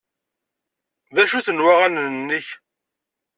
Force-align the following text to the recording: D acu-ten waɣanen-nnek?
D 1.15 1.17
acu-ten 1.23 1.63
waɣanen-nnek? 1.63 2.47